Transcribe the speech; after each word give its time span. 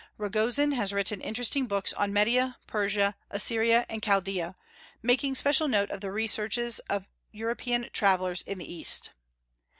Ragozin 0.17 0.71
has 0.71 0.91
written 0.91 1.21
interesting 1.21 1.67
books 1.67 1.93
on 1.93 2.11
Media, 2.11 2.57
Persia, 2.65 3.15
Assyria, 3.29 3.85
and 3.87 4.01
Chaldaea, 4.01 4.55
making 5.03 5.35
special 5.35 5.67
note 5.67 5.91
of 5.91 6.01
the 6.01 6.11
researches 6.11 6.79
of 6.89 7.05
European 7.31 7.87
travellers 7.93 8.41
in 8.41 8.57
the 8.57 8.73
East. 8.73 9.11